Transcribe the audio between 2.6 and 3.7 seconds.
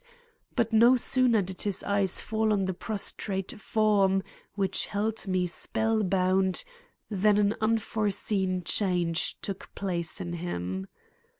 the prostrate